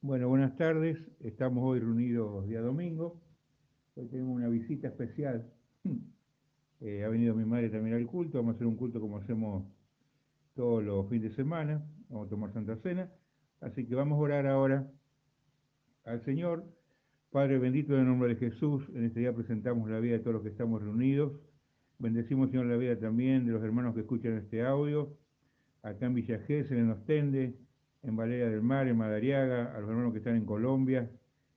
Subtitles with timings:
[0.00, 0.96] Bueno, buenas tardes.
[1.18, 3.20] Estamos hoy reunidos día domingo.
[3.96, 5.52] Hoy tenemos una visita especial.
[6.80, 8.38] Eh, ha venido mi madre también al culto.
[8.38, 9.66] Vamos a hacer un culto como hacemos
[10.54, 11.84] todos los fines de semana.
[12.08, 13.10] Vamos a tomar Santa Cena.
[13.60, 14.88] Así que vamos a orar ahora
[16.04, 16.64] al Señor.
[17.32, 18.88] Padre bendito en el nombre de Jesús.
[18.94, 21.32] En este día presentamos la vida de todos los que estamos reunidos.
[21.98, 25.18] Bendecimos, Señor, la vida también de los hermanos que escuchan este audio.
[25.82, 27.58] Acá en Villa Gesell, en Ostende,
[28.02, 31.10] en Valera del Mar, en Madariaga, a los hermanos que están en Colombia,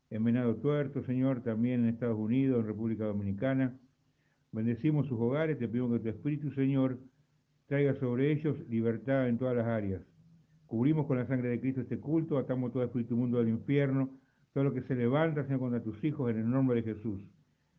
[0.10, 3.78] en Venado Tuerto, Señor, también en Estados Unidos, en República Dominicana.
[4.52, 7.00] Bendecimos sus hogares, te pedimos que tu Espíritu, Señor,
[7.68, 10.02] traiga sobre ellos libertad en todas las áreas.
[10.66, 14.10] Cubrimos con la sangre de Cristo este culto, atamos todo espíritu mundo del infierno,
[14.54, 17.22] todo lo que se levanta, Señor, contra tus hijos, en el nombre de Jesús.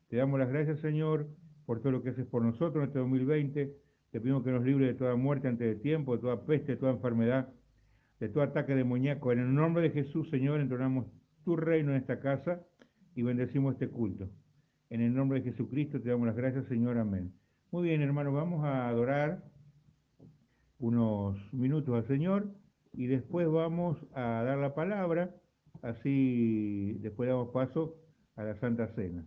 [0.09, 1.27] Te damos las gracias, Señor,
[1.67, 3.77] por todo lo que haces por nosotros en este 2020.
[4.11, 6.79] Te pedimos que nos libre de toda muerte antes de tiempo, de toda peste, de
[6.79, 7.49] toda enfermedad
[8.23, 9.33] de todo ataque demoníaco.
[9.33, 11.07] En el nombre de Jesús, Señor, entronamos
[11.45, 12.65] tu reino en esta casa
[13.17, 14.31] y bendecimos este culto.
[14.91, 16.99] En el nombre de Jesucristo te damos las gracias, Señor.
[16.99, 17.33] Amén.
[17.73, 19.43] Muy bien, hermano, vamos a adorar
[20.79, 22.47] unos minutos al Señor
[22.93, 25.35] y después vamos a dar la palabra,
[25.83, 27.97] así después damos paso
[28.37, 29.27] a la Santa Cena.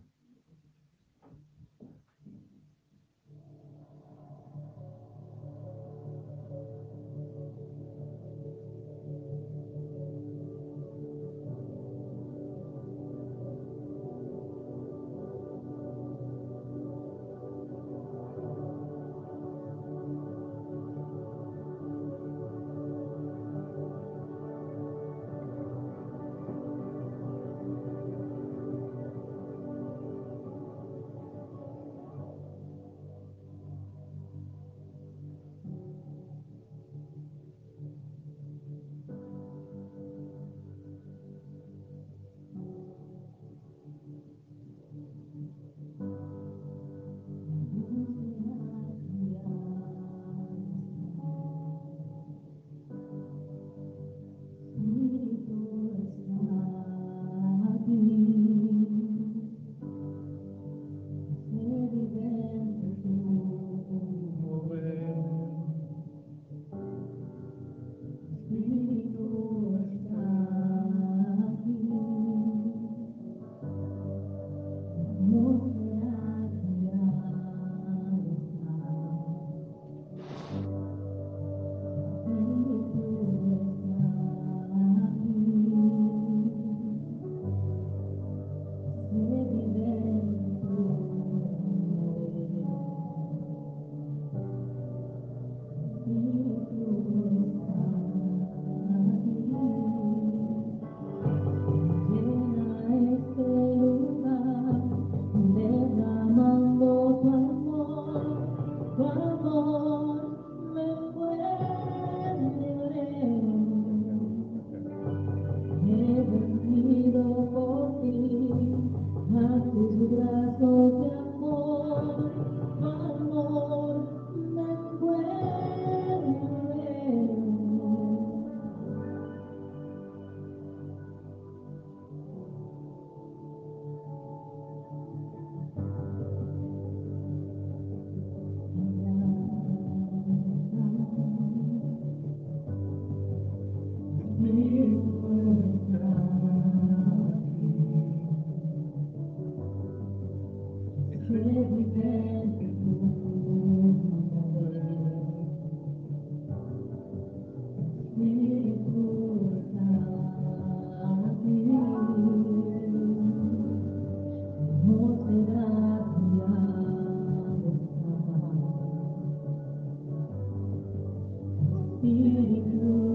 [172.06, 173.05] You.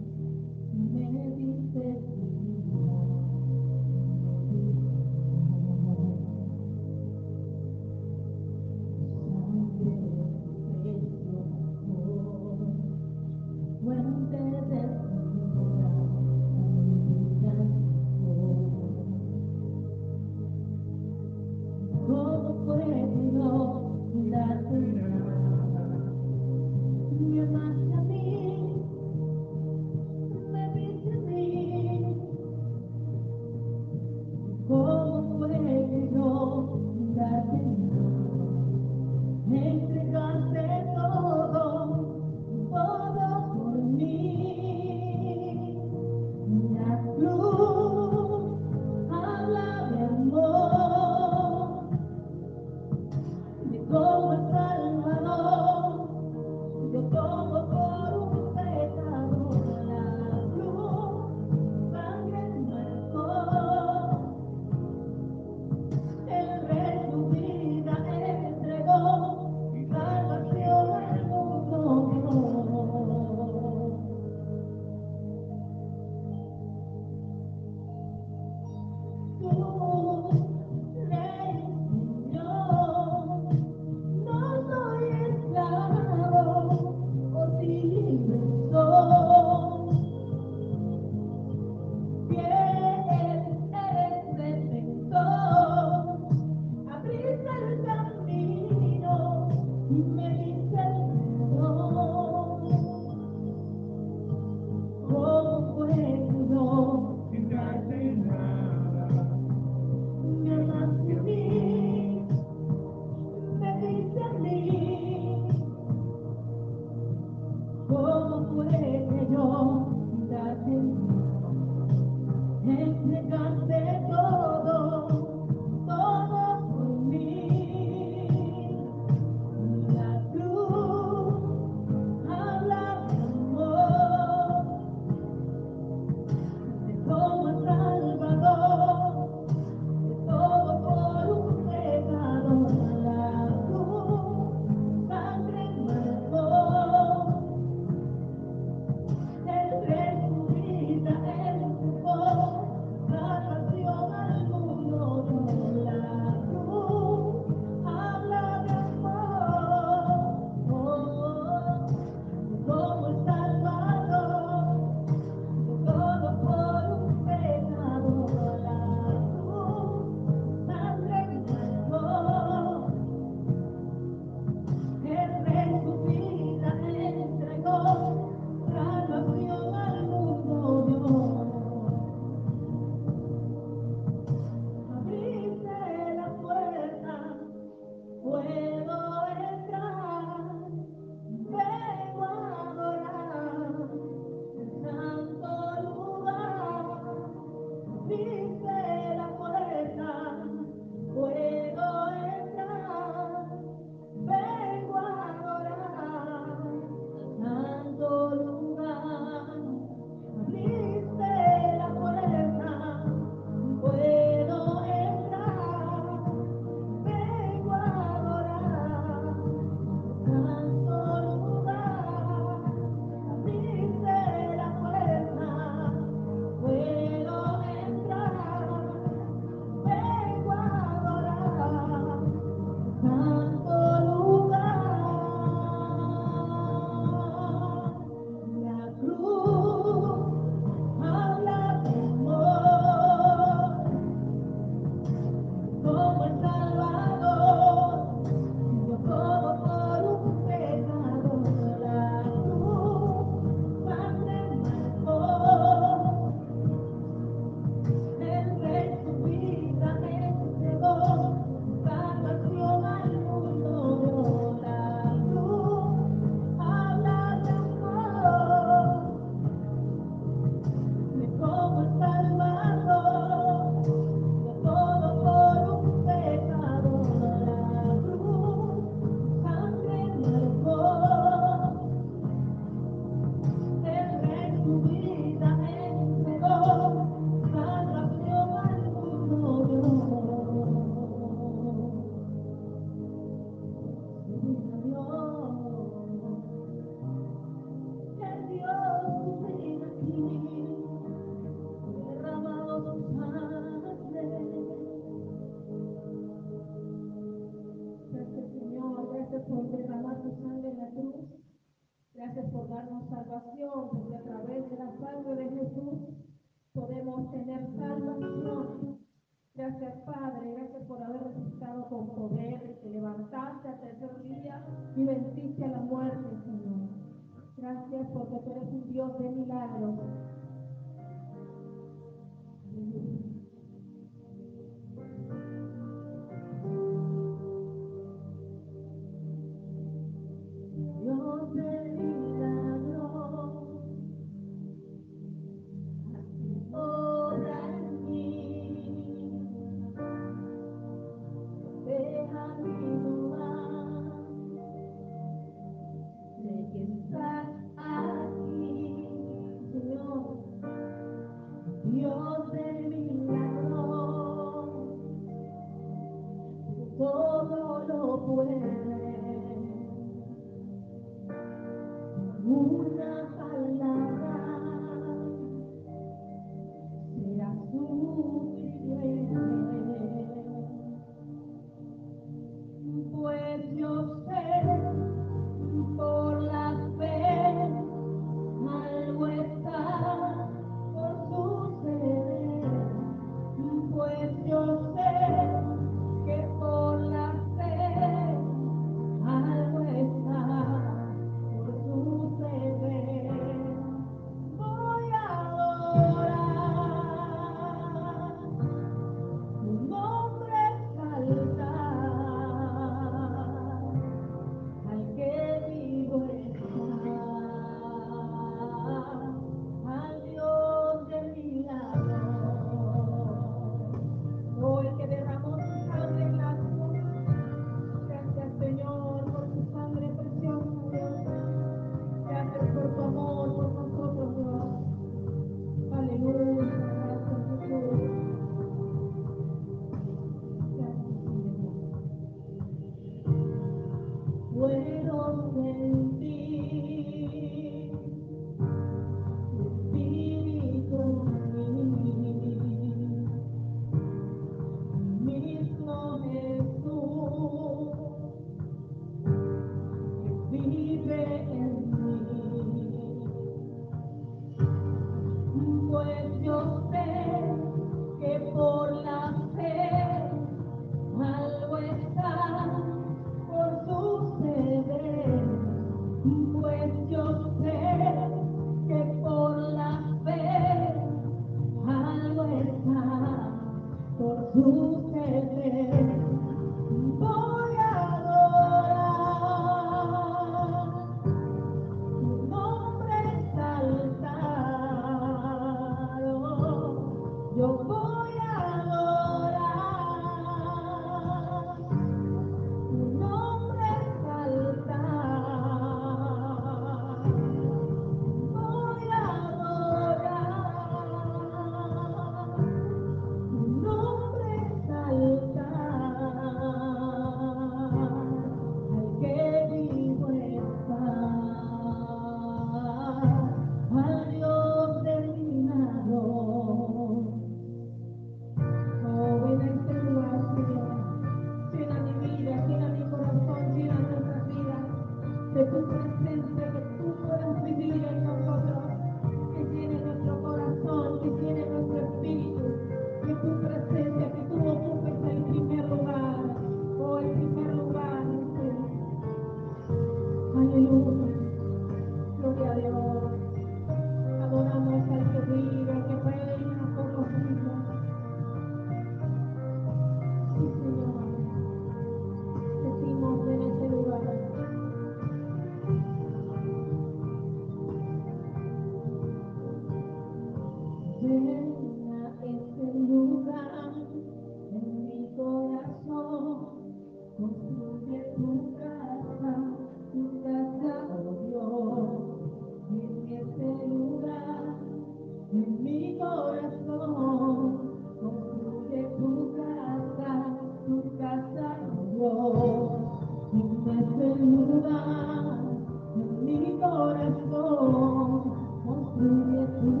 [599.71, 600.00] Mm-hmm.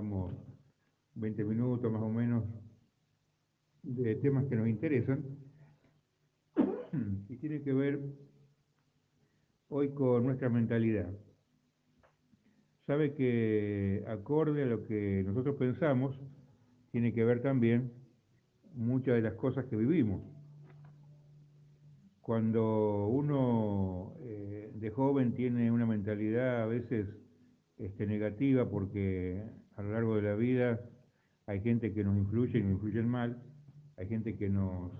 [0.00, 0.32] Damos
[1.16, 2.42] 20 minutos más o menos
[3.82, 5.22] de temas que nos interesan
[7.28, 8.00] y tiene que ver
[9.68, 11.10] hoy con nuestra mentalidad.
[12.86, 16.18] Sabe que acorde a lo que nosotros pensamos,
[16.92, 17.92] tiene que ver también
[18.74, 20.22] muchas de las cosas que vivimos
[22.22, 27.06] cuando uno eh, de joven tiene una mentalidad a veces
[27.80, 29.42] este, negativa porque
[29.80, 30.80] a lo largo de la vida
[31.46, 33.42] hay gente que nos influye y nos influyen mal,
[33.96, 34.92] hay gente que nos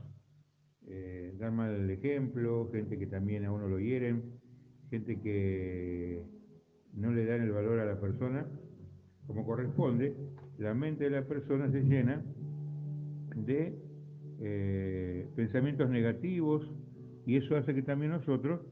[0.86, 4.40] eh, da mal el ejemplo, gente que también a uno lo hieren,
[4.88, 6.24] gente que
[6.94, 8.46] no le dan el valor a la persona
[9.26, 10.16] como corresponde,
[10.58, 12.24] la mente de la persona se llena
[13.36, 13.78] de
[14.40, 16.68] eh, pensamientos negativos,
[17.26, 18.62] y eso hace que también nosotros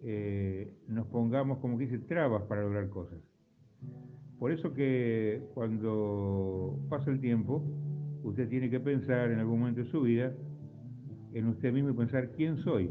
[0.00, 3.18] eh, nos pongamos, como que dice, trabas para lograr cosas.
[4.42, 7.62] Por eso que cuando pasa el tiempo,
[8.24, 10.34] usted tiene que pensar en algún momento de su vida
[11.32, 12.90] en usted mismo y pensar quién soy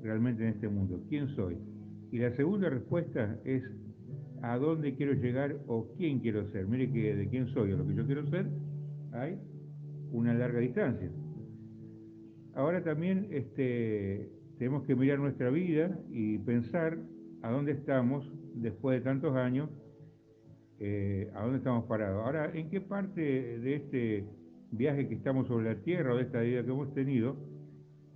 [0.00, 1.58] realmente en este mundo, quién soy.
[2.12, 3.62] Y la segunda respuesta es
[4.40, 6.66] a dónde quiero llegar o quién quiero ser.
[6.66, 8.46] Mire que de quién soy o lo que yo quiero ser
[9.12, 9.38] hay
[10.12, 11.10] una larga distancia.
[12.54, 16.96] Ahora también este, tenemos que mirar nuestra vida y pensar
[17.42, 19.68] a dónde estamos después de tantos años,
[20.78, 22.22] eh, a dónde estamos parados.
[22.24, 24.24] Ahora, ¿en qué parte de este
[24.70, 27.36] viaje que estamos sobre la Tierra o de esta vida que hemos tenido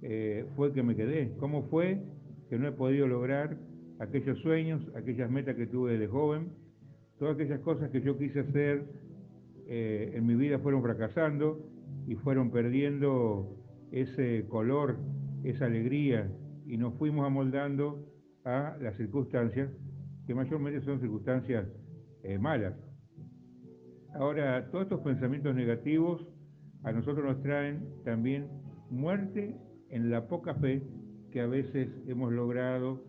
[0.03, 1.33] eh, fue que me quedé?
[1.38, 2.03] ¿Cómo fue
[2.49, 3.57] que no he podido lograr
[3.99, 6.49] aquellos sueños, aquellas metas que tuve de joven?
[7.18, 8.85] Todas aquellas cosas que yo quise hacer
[9.66, 11.64] eh, en mi vida fueron fracasando
[12.07, 13.57] y fueron perdiendo
[13.92, 14.96] ese color,
[15.44, 16.31] esa alegría,
[16.66, 18.07] y nos fuimos amoldando
[18.44, 19.70] a las circunstancias,
[20.27, 21.66] que mayormente son circunstancias
[22.22, 22.74] eh, malas.
[24.14, 26.26] Ahora, todos estos pensamientos negativos
[26.83, 28.48] a nosotros nos traen también
[28.90, 29.56] muerte
[29.90, 30.83] en la poca fe
[31.30, 33.04] que a veces hemos logrado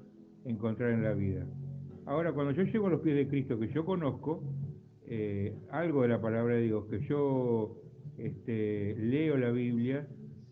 [0.45, 1.45] encontrar en la vida.
[2.05, 4.43] Ahora, cuando yo llego a los pies de Cristo, que yo conozco
[5.05, 7.77] eh, algo de la palabra de Dios, que yo
[8.17, 10.07] este, leo la Biblia,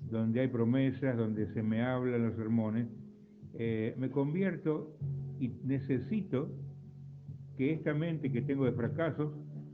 [0.10, 2.88] donde hay promesas, donde se me hablan los sermones,
[3.54, 4.96] eh, me convierto
[5.40, 6.50] y necesito
[7.60, 9.34] que esta mente que tengo de fracasos,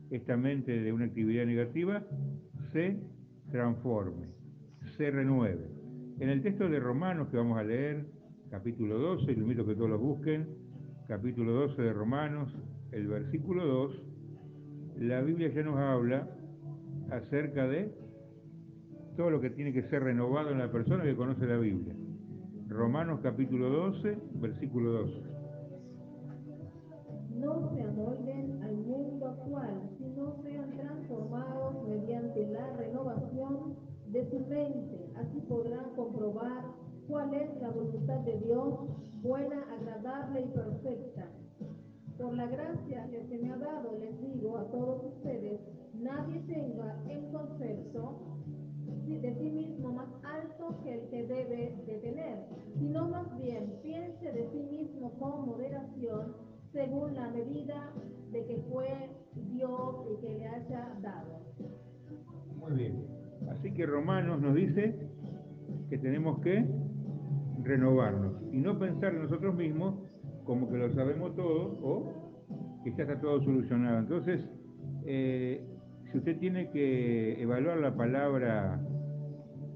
[0.09, 2.03] esta mente de una actividad negativa,
[2.73, 2.97] se
[3.51, 4.25] transforme,
[4.97, 5.69] se renueve.
[6.19, 8.07] En el texto de Romanos que vamos a leer,
[8.49, 10.47] capítulo 12, y invito a que todos lo busquen,
[11.07, 12.57] capítulo 12 de Romanos,
[12.91, 14.01] el versículo 2,
[15.01, 16.27] la Biblia ya nos habla
[17.11, 17.93] acerca de
[19.15, 21.93] todo lo que tiene que ser renovado en la persona que conoce la Biblia.
[22.67, 25.34] Romanos capítulo 12, versículo 2.
[27.35, 33.75] No se amolden al mundo actual, sino sean transformados mediante la renovación
[34.07, 35.11] de su mente.
[35.17, 36.63] Así podrán comprobar
[37.09, 38.79] cuál es la voluntad de Dios,
[39.21, 41.27] buena, agradable y perfecta.
[42.17, 45.59] Por la gracia que se me ha dado, les digo a todos ustedes,
[45.93, 48.35] nadie tenga en concepto
[49.05, 52.45] de sí mismo más alto que el que debe de tener,
[52.79, 56.44] sino más bien piense de sí mismo con moderación
[56.75, 57.89] según la medida
[58.31, 58.88] de que fue
[59.53, 61.39] Dios el que le haya dado.
[62.57, 63.07] Muy bien.
[63.49, 64.93] Así que Romanos nos dice
[65.89, 66.67] que tenemos que
[67.63, 69.95] renovarnos y no pensar en nosotros mismos
[70.43, 73.99] como que lo sabemos todo o que ya está todo solucionado.
[73.99, 74.41] Entonces,
[75.05, 75.65] eh,
[76.11, 78.85] si usted tiene que evaluar la palabra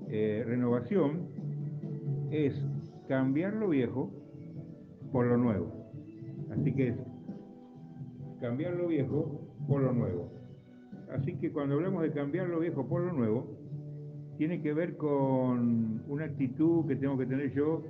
[0.09, 1.29] eh, renovación
[2.29, 2.53] es
[3.07, 4.12] cambiar lo viejo
[5.13, 5.78] por lo nuevo.
[6.51, 6.95] Así que
[8.39, 10.31] cambiar lo viejo por lo nuevo.
[11.12, 13.57] Así que cuando hablamos de cambiar lo viejo por lo nuevo,
[14.38, 17.83] tiene que ver con una actitud que tengo que tener yo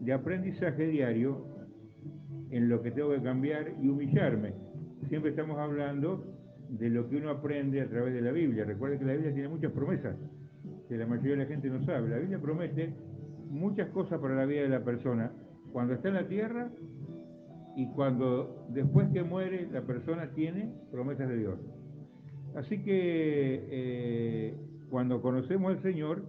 [0.00, 1.46] de aprendizaje diario
[2.50, 4.54] en lo que tengo que cambiar y humillarme.
[5.08, 6.24] Siempre estamos hablando
[6.68, 8.64] de lo que uno aprende a través de la Biblia.
[8.64, 10.16] Recuerden que la Biblia tiene muchas promesas
[10.88, 12.08] que la mayoría de la gente no sabe.
[12.08, 12.92] La Biblia promete
[13.48, 15.32] muchas cosas para la vida de la persona
[15.72, 16.70] cuando está en la tierra
[17.76, 21.58] y cuando después que muere la persona tiene promesas de Dios.
[22.54, 24.54] Así que eh,
[24.90, 26.24] cuando conocemos al Señor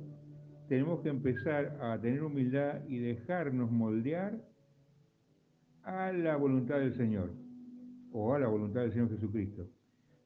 [0.67, 4.43] tenemos que empezar a tener humildad y dejarnos moldear
[5.83, 7.31] a la voluntad del Señor
[8.11, 9.67] o a la voluntad del Señor Jesucristo.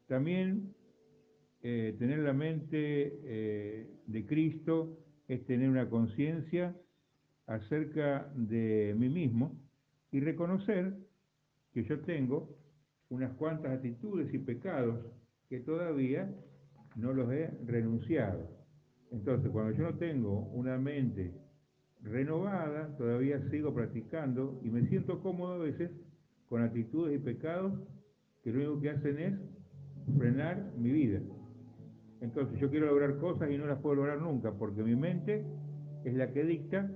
[0.07, 0.73] También
[1.61, 6.73] eh, tener la mente eh, de Cristo es tener una conciencia
[7.45, 9.59] acerca de mí mismo
[10.11, 10.95] y reconocer
[11.73, 12.57] que yo tengo
[13.09, 15.05] unas cuantas actitudes y pecados
[15.49, 16.33] que todavía
[16.95, 18.47] no los he renunciado.
[19.11, 21.33] Entonces, cuando yo no tengo una mente
[22.01, 25.91] renovada, todavía sigo practicando y me siento cómodo a veces
[26.47, 27.73] con actitudes y pecados
[28.43, 29.33] que lo único que hacen es
[30.17, 31.21] frenar mi vida.
[32.21, 35.45] Entonces yo quiero lograr cosas y no las puedo lograr nunca porque mi mente
[36.03, 36.89] es la que dicta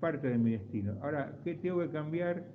[0.00, 0.98] parte de mi destino.
[1.02, 2.46] Ahora, ¿qué tengo que cambiar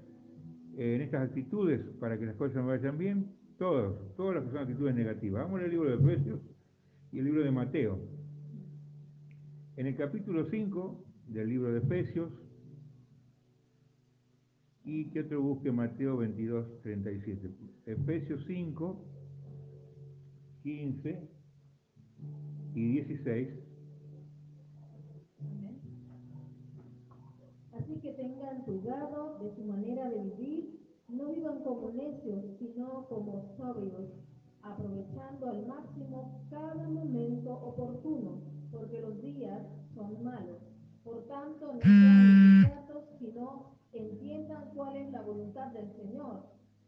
[0.78, 3.36] eh, en estas actitudes para que las cosas me vayan bien?
[3.58, 5.44] Todas, todas las que son actitudes negativas.
[5.44, 6.40] Vamos al libro de Efesios
[7.12, 8.00] y el libro de Mateo.
[9.76, 12.32] En el capítulo 5 del libro de Efesios,
[14.88, 17.50] y que otro busque Mateo 22, 37.
[17.88, 19.06] Efesios 5,
[20.64, 21.30] 15
[22.74, 23.67] y 16.
[28.02, 34.12] Que tengan cuidado de su manera de vivir, no vivan como necios, sino como sabios,
[34.62, 40.62] aprovechando al máximo cada momento oportuno, porque los días son malos.
[41.04, 46.44] Por tanto, no sean insensatos, sino entiendan cuál es la voluntad del Señor.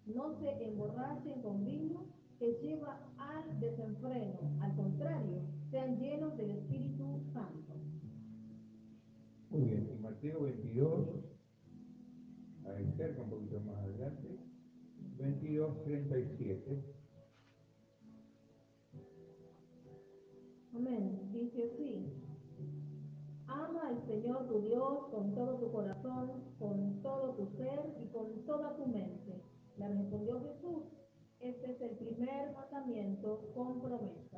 [0.06, 2.06] No se emborrachen con vino
[2.38, 4.40] que lleva al desenfreno.
[4.62, 5.42] Al contrario,
[5.72, 6.99] sean llenos del Espíritu.
[9.50, 11.08] Muy bien, y Mateo 22,
[12.66, 14.38] ahí cerca, un poquito más adelante,
[15.18, 16.84] 22, 37.
[20.76, 21.30] Amén.
[21.32, 22.14] Dice así.
[23.48, 28.46] Ama al Señor tu Dios con todo tu corazón, con todo tu ser y con
[28.46, 29.42] toda tu mente.
[29.78, 30.84] Le respondió Jesús.
[31.40, 34.38] Este es el primer mandamiento con promesa.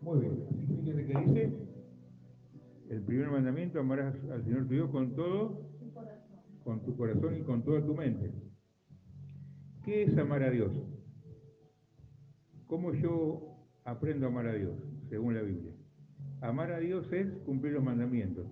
[0.00, 1.67] Muy bien, fíjense que dice,
[2.90, 5.70] el primer mandamiento, amarás al Señor tu Dios con todo,
[6.64, 8.32] con tu corazón y con toda tu mente.
[9.84, 10.72] ¿Qué es amar a Dios?
[12.66, 14.76] ¿Cómo yo aprendo a amar a Dios,
[15.08, 15.72] según la Biblia?
[16.40, 18.46] Amar a Dios es cumplir los mandamientos,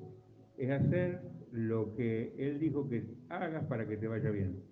[0.57, 1.23] es hacer
[1.53, 4.63] lo que Él dijo que hagas para que te vaya bien.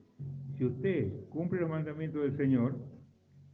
[0.57, 2.77] Si usted cumple los mandamientos del Señor,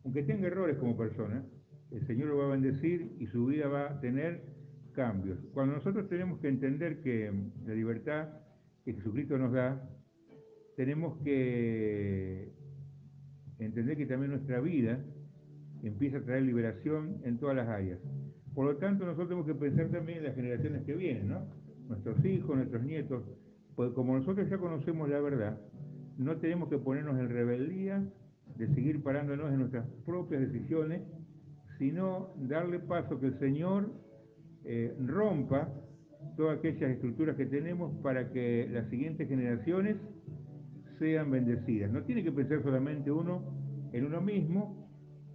[0.05, 1.45] aunque tenga errores como persona,
[1.91, 4.60] el Señor lo va a bendecir y su vida va a tener
[5.01, 5.39] cambios.
[5.55, 7.33] Cuando nosotros tenemos que entender que
[7.65, 8.29] la libertad
[8.85, 9.83] que Jesucristo nos da,
[10.77, 12.53] tenemos que
[13.59, 15.03] entender que también nuestra vida
[15.83, 17.99] empieza a traer liberación en todas las áreas.
[18.55, 21.47] Por lo tanto, nosotros tenemos que pensar también en las generaciones que vienen, ¿no?
[21.89, 23.25] Nuestros hijos, nuestros nietos,
[23.77, 25.59] pues como nosotros ya conocemos la verdad,
[26.19, 28.05] no tenemos que ponernos en rebeldía
[28.55, 31.01] de seguir parándonos en nuestras propias decisiones,
[31.79, 34.10] sino darle paso que el Señor
[34.65, 35.69] eh, rompa
[36.37, 39.97] todas aquellas estructuras que tenemos para que las siguientes generaciones
[40.99, 41.91] sean bendecidas.
[41.91, 43.43] No tiene que pensar solamente uno
[43.93, 44.89] en uno mismo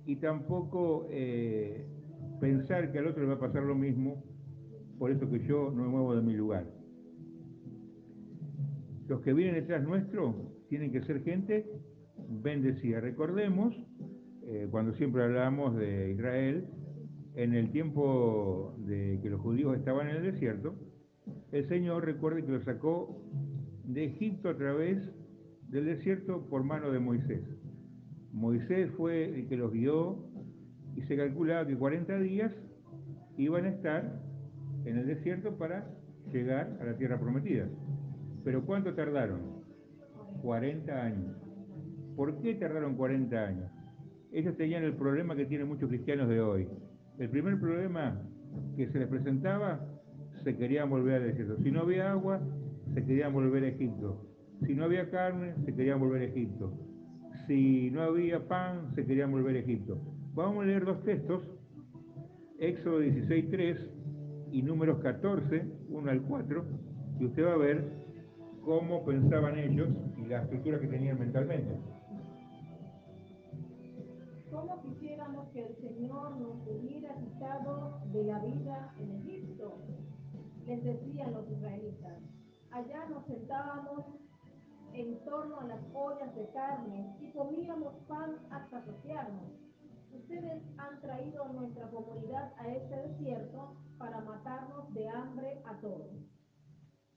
[0.05, 1.85] y tampoco eh,
[2.39, 4.23] pensar que al otro le va a pasar lo mismo,
[4.99, 6.65] por eso que yo no me muevo de mi lugar.
[9.07, 11.65] Los que vienen detrás nuestro tienen que ser gente
[12.29, 12.99] bendecida.
[12.99, 13.75] Recordemos,
[14.43, 16.67] eh, cuando siempre hablamos de Israel,
[17.35, 20.75] en el tiempo de que los judíos estaban en el desierto,
[21.51, 23.21] el Señor recuerde que los sacó
[23.83, 25.11] de Egipto a través
[25.69, 27.43] del desierto por mano de Moisés.
[28.31, 30.17] Moisés fue el que los guió
[30.95, 32.53] y se calculaba que 40 días
[33.37, 34.21] iban a estar
[34.85, 35.89] en el desierto para
[36.31, 37.67] llegar a la tierra prometida.
[38.43, 39.63] Pero ¿cuánto tardaron?
[40.41, 41.35] 40 años.
[42.15, 43.71] ¿Por qué tardaron 40 años?
[44.31, 46.67] Ellos tenían el problema que tienen muchos cristianos de hoy.
[47.17, 48.21] El primer problema
[48.75, 49.79] que se les presentaba,
[50.43, 51.57] se querían volver al desierto.
[51.63, 52.41] Si no había agua,
[52.93, 54.25] se querían volver a Egipto.
[54.65, 56.73] Si no había carne, se querían volver a Egipto.
[57.47, 59.99] Si no había pan, se querían volver a Egipto.
[60.33, 61.41] Vamos a leer dos textos,
[62.59, 63.77] Éxodo 16.3
[64.51, 66.65] y Números 14, 1 al 4,
[67.19, 67.83] y usted va a ver
[68.63, 71.75] cómo pensaban ellos y la estructura que tenían mentalmente.
[74.51, 76.65] ¿Cómo quisiéramos que el Señor nos
[77.35, 79.77] quitado de la vida en Egipto?
[80.65, 82.19] Les decían los israelitas.
[82.71, 84.05] Allá nos sentábamos
[84.93, 89.51] en torno a las ollas de carne y comíamos pan hasta saciarnos.
[90.13, 96.11] Ustedes han traído a nuestra comunidad a este desierto para matarnos de hambre a todos.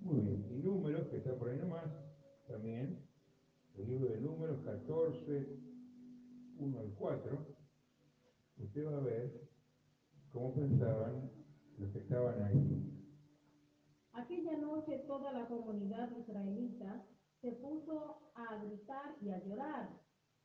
[0.01, 1.87] Muy bien, y números, que está por ahí nomás,
[2.49, 3.05] también,
[3.77, 5.61] el libro de números 14,
[6.59, 7.47] 1 al 4,
[8.59, 9.49] usted va a ver
[10.39, 11.31] cómo pensaban
[11.77, 12.95] que estaban ahí.
[14.13, 17.05] Aquella noche toda la comunidad israelita
[17.41, 19.89] se puso a gritar y a llorar.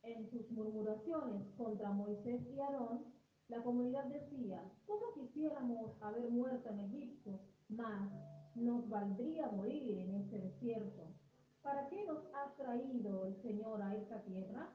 [0.02, 3.04] En sus murmuraciones contra Moisés y Aarón,
[3.48, 7.40] la comunidad decía, ¿cómo quisiéramos haber muerto en Egipto?
[7.68, 8.10] Mas
[8.56, 11.02] nos valdría morir en este desierto.
[11.62, 14.70] ¿Para qué nos ha traído el Señor a esta tierra?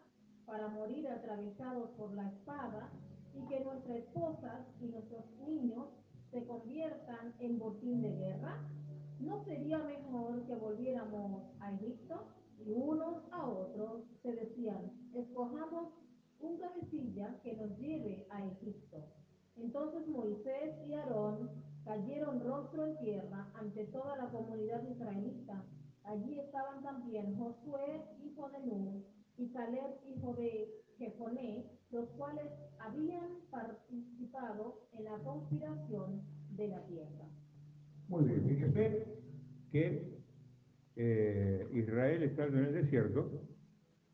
[0.46, 2.90] Para morir atravesados por la espada
[3.40, 5.88] y que nuestras esposas y nuestros niños
[6.32, 8.62] se conviertan en botín de guerra.
[9.20, 12.28] ¿No sería mejor que volviéramos a Egipto?
[12.66, 15.94] Y unos a otros se decían, escojamos
[16.40, 18.98] un cabecilla que nos lleve a Egipto.
[19.58, 21.50] Entonces Moisés y Aarón
[21.84, 25.64] cayeron rostro en tierra ante toda la comunidad israelita.
[26.04, 29.06] Allí estaban también Josué, hijo de Nun,
[29.38, 30.70] y Caleb, hijo de
[31.00, 32.46] Jefoné, los cuales
[32.80, 36.22] habían participado en la conspiración
[36.56, 37.26] de la tierra.
[38.10, 39.06] Muy bien, fíjese
[39.72, 40.20] que
[40.96, 43.32] eh, Israel, estando en el desierto,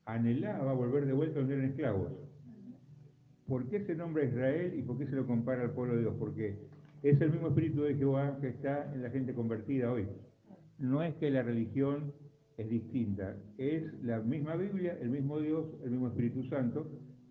[0.05, 2.11] anhelaba volver de vuelta donde eran esclavos.
[3.47, 6.15] ¿Por qué se nombra Israel y por qué se lo compara al pueblo de Dios?
[6.19, 6.57] Porque
[7.03, 10.07] es el mismo espíritu de Jehová que está en la gente convertida hoy.
[10.77, 12.13] No es que la religión
[12.57, 16.89] es distinta, es la misma Biblia, el mismo Dios, el mismo Espíritu Santo,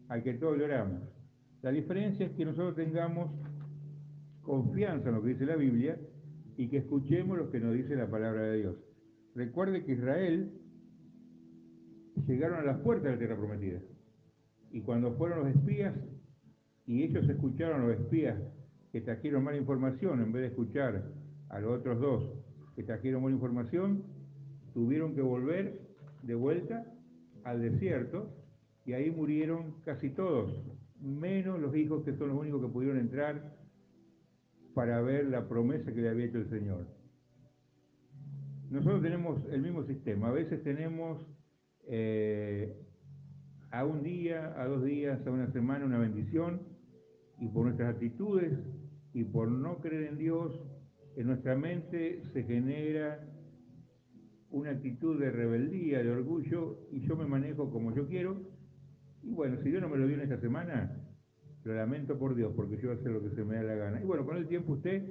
[0.09, 1.03] al que todos le oramos.
[1.63, 3.31] La diferencia es que nosotros tengamos
[4.43, 5.99] confianza en lo que dice la Biblia
[6.57, 8.77] y que escuchemos lo que nos dice la palabra de Dios.
[9.35, 10.53] Recuerde que Israel
[12.27, 13.81] llegaron a las puertas de la tierra prometida.
[14.71, 15.95] Y cuando fueron los espías,
[16.87, 18.39] y ellos escucharon a los espías
[18.93, 21.11] que trajeron mala información, en vez de escuchar
[21.49, 22.31] a los otros dos
[22.77, 24.05] que trajeron buena información,
[24.75, 25.81] tuvieron que volver
[26.23, 26.85] de vuelta
[27.45, 28.29] al desierto
[28.85, 30.53] y ahí murieron casi todos,
[31.01, 33.57] menos los hijos que son los únicos que pudieron entrar
[34.75, 36.87] para ver la promesa que le había hecho el Señor.
[38.71, 41.25] Nosotros tenemos el mismo sistema, a veces tenemos
[41.87, 42.77] eh,
[43.71, 46.61] a un día, a dos días, a una semana una bendición
[47.39, 48.59] y por nuestras actitudes
[49.13, 50.61] y por no creer en Dios,
[51.17, 53.34] en nuestra mente se genera
[54.55, 58.41] una actitud de rebeldía, de orgullo, y yo me manejo como yo quiero.
[59.23, 60.97] Y bueno, si Dios no me lo dio en esta semana,
[61.65, 63.75] lo lamento por Dios, porque yo voy a hacer lo que se me da la
[63.75, 64.01] gana.
[64.01, 65.11] Y bueno, con el tiempo usted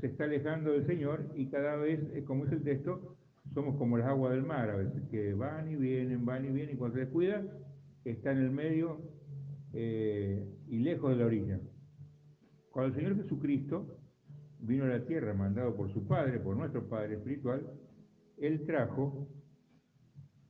[0.00, 3.16] se está alejando del Señor y cada vez, eh, como es el texto,
[3.54, 6.74] somos como las aguas del mar a veces, que van y vienen, van y vienen,
[6.74, 7.44] y cuando se descuida,
[8.04, 9.02] está en el medio
[9.72, 11.60] eh, y lejos de la orilla.
[12.72, 14.00] Cuando el Señor Jesucristo
[14.58, 17.62] vino a la tierra mandado por su Padre, por nuestro Padre espiritual,
[18.46, 19.28] Él trajo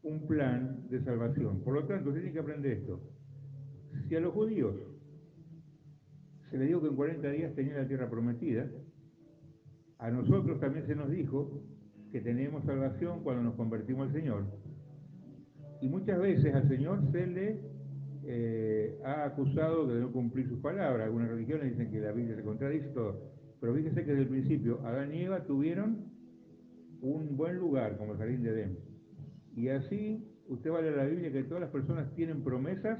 [0.02, 1.62] un plan de salvación.
[1.62, 3.00] Por lo tanto, tiene que aprender esto.
[4.08, 4.74] Si a los judíos
[6.50, 8.68] se les dijo que en 40 días tenían la tierra prometida,
[9.98, 11.62] a nosotros también se nos dijo
[12.12, 14.44] que tenemos salvación cuando nos convertimos al Señor.
[15.80, 17.60] Y muchas veces al Señor se le
[18.24, 21.06] eh, ha acusado de no cumplir sus palabras.
[21.06, 23.32] Algunas religiones dicen que la Biblia se contradice todo.
[23.60, 26.03] Pero fíjese que desde el principio Adán y Eva tuvieron
[27.04, 28.78] un buen lugar como el jardín de Edén.
[29.54, 32.98] Y así usted va a leer la Biblia que todas las personas tienen promesas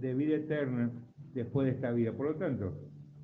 [0.00, 0.90] de vida eterna
[1.34, 2.12] después de esta vida.
[2.12, 2.72] Por lo tanto,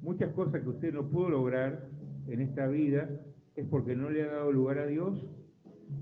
[0.03, 1.89] muchas cosas que usted no pudo lograr
[2.27, 3.09] en esta vida
[3.57, 5.27] es porque no le ha dado lugar a Dios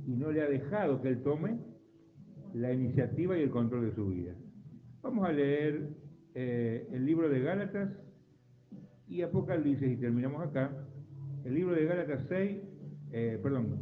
[0.06, 1.58] y no le ha dejado que Él tome
[2.54, 4.34] la iniciativa y el control de su vida.
[5.02, 5.90] Vamos a leer
[6.34, 7.90] eh, el libro de Gálatas
[9.08, 10.70] y Apocalipsis y terminamos acá.
[11.44, 12.58] El libro de Gálatas 6,
[13.18, 13.78] eh, perdón,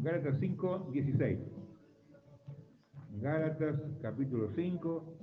[0.00, 1.38] Gálatas 5, 16.
[3.20, 5.16] Gálatas capítulo 5,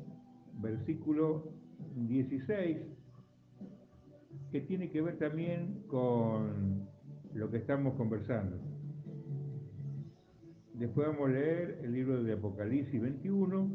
[0.61, 1.51] versículo
[1.97, 2.77] 16,
[4.53, 6.87] que tiene que ver también con
[7.33, 8.57] lo que estamos conversando.
[10.75, 13.69] Después vamos a leer el libro de Apocalipsis 21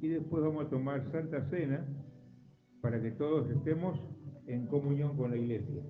[0.00, 1.86] y después vamos a tomar Santa Cena
[2.80, 4.00] para que todos estemos
[4.46, 5.82] en comunión con la iglesia.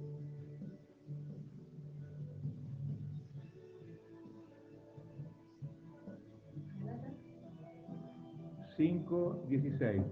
[8.77, 10.03] Cinco, dieciséis.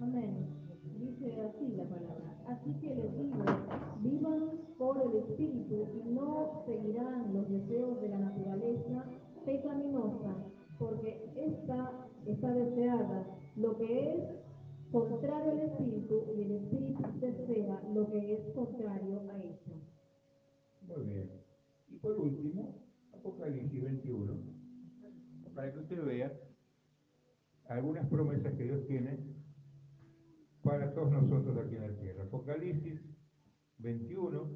[0.00, 0.46] Amén.
[0.98, 2.38] Dice así la palabra.
[2.46, 3.44] Así que les digo,
[4.00, 9.04] vivan por el Espíritu y no seguirán los deseos de la naturaleza
[9.44, 10.36] pecaminosa,
[10.78, 13.26] porque esta está deseada
[13.56, 14.24] lo que es
[14.92, 19.72] contrario al Espíritu y el Espíritu desea lo que es contrario a esto.
[20.86, 21.30] Muy bien.
[21.88, 22.74] Y por último,
[23.12, 24.55] Apocalipsis 21,
[25.56, 26.38] para que usted vea
[27.68, 29.18] algunas promesas que Dios tiene
[30.62, 32.24] para todos nosotros aquí en la tierra.
[32.24, 33.00] Apocalipsis
[33.78, 34.50] 21.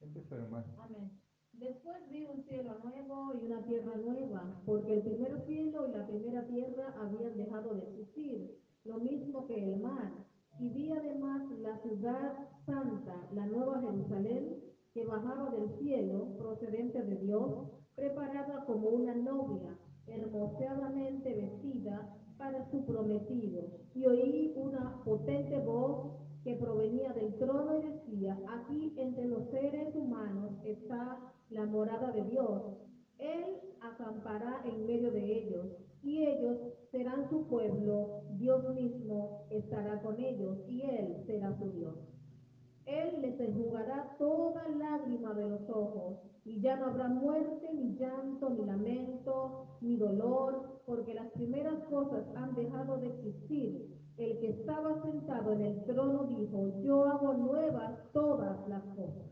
[0.00, 0.66] Empezar más.
[0.78, 1.12] Amén.
[1.52, 6.06] Después vi un cielo nuevo y una tierra nueva, porque el primer cielo y la
[6.06, 10.12] primera tierra habían dejado de existir, lo mismo que el mar.
[10.58, 14.56] Y vi además la ciudad santa, la nueva Jerusalén,
[14.92, 22.86] que bajaba del cielo, procedente de Dios, preparada como una novia, hermosamente vestida para su
[22.86, 23.68] prometido.
[23.94, 29.94] Y oí una potente voz que provenía del trono y decía, aquí entre los seres
[29.94, 31.18] humanos está
[31.50, 32.62] la morada de Dios.
[33.18, 33.44] Él
[33.82, 35.66] acampará en medio de ellos
[36.02, 36.56] y ellos
[36.90, 41.94] serán su pueblo, Dios mismo estará con ellos y Él será su Dios.
[42.90, 48.50] Él les enjugará toda lágrima de los ojos, y ya no habrá muerte, ni llanto,
[48.50, 53.96] ni lamento, ni dolor, porque las primeras cosas han dejado de existir.
[54.16, 59.30] El que estaba sentado en el trono dijo, yo hago nuevas todas las cosas.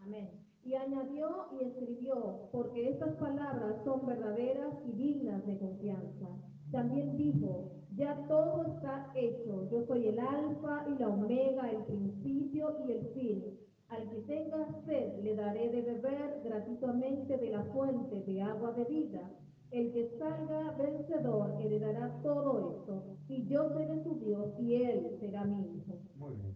[0.00, 0.28] Amén.
[0.64, 6.26] Y añadió y escribió, porque estas palabras son verdaderas y dignas de confianza.
[6.72, 12.76] También dijo, ya todo está hecho, yo soy el alfa y la omega, el principio
[12.86, 13.44] y el fin.
[13.88, 18.84] Al que tenga sed le daré de beber gratuitamente de la fuente de agua de
[18.84, 19.30] vida.
[19.70, 25.44] El que salga vencedor heredará todo esto, y yo seré su Dios y él será
[25.44, 25.98] mi hijo.
[26.16, 26.54] Muy bien.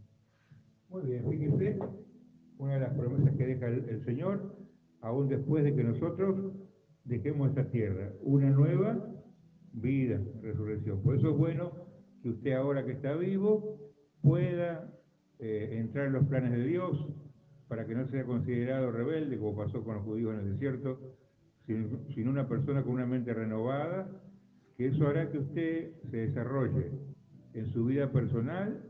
[0.89, 1.79] Muy bien, fíjense,
[2.59, 4.57] una de las promesas que deja el, el Señor,
[5.01, 6.53] aún después de que nosotros
[7.05, 9.10] dejemos esta tierra, una nueva
[9.73, 11.03] vida, resurrección.
[11.03, 11.73] Por eso es bueno
[12.23, 13.79] que usted ahora que está vivo
[14.23, 14.91] pueda
[15.39, 17.07] eh, entrar en los planes de Dios
[17.69, 20.99] para que no sea considerado rebelde, como pasó con los judíos en el desierto,
[21.67, 24.11] sino, una persona con una mente renovada,
[24.77, 26.91] que eso hará que usted se desarrolle
[27.55, 28.83] en su vida personal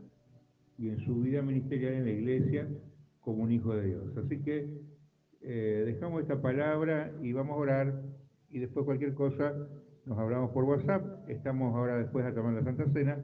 [0.77, 2.67] y en su vida ministerial en la iglesia
[3.19, 4.17] como un hijo de Dios.
[4.17, 4.81] Así que
[5.41, 8.01] eh, dejamos esta palabra y vamos a orar
[8.49, 9.53] y después cualquier cosa
[10.05, 11.29] nos hablamos por WhatsApp.
[11.29, 13.17] Estamos ahora después a tomar la Santa Cena.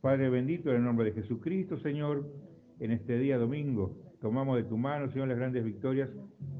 [0.00, 2.26] Padre bendito, en el nombre de Jesucristo, Señor,
[2.80, 6.08] en este día domingo, tomamos de tu mano, Señor, las grandes victorias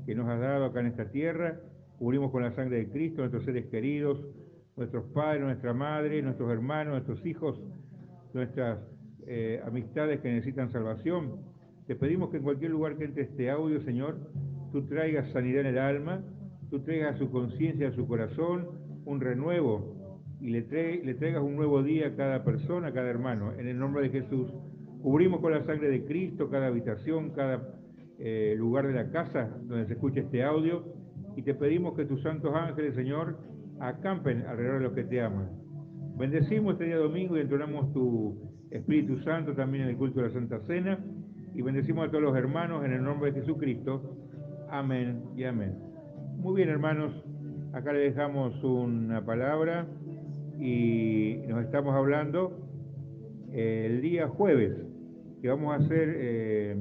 [0.06, 1.60] que nos has dado acá en esta tierra.
[1.98, 4.24] Cubrimos con la sangre de Cristo nuestros seres queridos,
[4.76, 7.60] nuestros padres, nuestra madre, nuestros hermanos, nuestros hijos,
[8.34, 8.78] nuestras
[9.26, 11.40] eh, amistades que necesitan salvación.
[11.86, 14.18] Te pedimos que en cualquier lugar que entre este audio, Señor,
[14.72, 16.22] tú traigas sanidad en el alma,
[16.70, 18.77] tú traigas su conciencia, su corazón,
[19.08, 19.96] un renuevo
[20.40, 23.52] y le, le traigas un nuevo día a cada persona, a cada hermano.
[23.58, 24.52] En el nombre de Jesús,
[25.02, 27.74] cubrimos con la sangre de Cristo cada habitación, cada
[28.18, 30.84] eh, lugar de la casa donde se escuche este audio
[31.36, 33.38] y te pedimos que tus santos ángeles, Señor,
[33.80, 35.48] acampen alrededor de los que te aman.
[36.18, 38.36] Bendecimos este día domingo y entonamos tu
[38.70, 40.98] Espíritu Santo también en el culto de la Santa Cena
[41.54, 44.16] y bendecimos a todos los hermanos en el nombre de Jesucristo.
[44.68, 45.78] Amén y amén.
[46.38, 47.24] Muy bien, hermanos,
[47.72, 49.86] acá le dejamos una palabra
[50.58, 52.58] y nos estamos hablando
[53.52, 54.76] eh, el día jueves,
[55.40, 56.76] que vamos a hacer eh,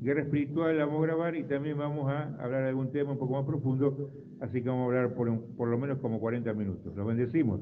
[0.00, 3.18] guerra espiritual, la vamos a grabar y también vamos a hablar de algún tema un
[3.18, 4.10] poco más profundo,
[4.40, 6.94] así que vamos a hablar por, por lo menos como 40 minutos.
[6.96, 7.60] Los bendecimos.